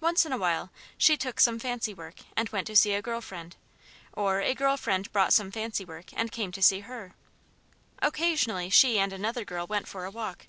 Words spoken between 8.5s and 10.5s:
she and another girl went for a walk.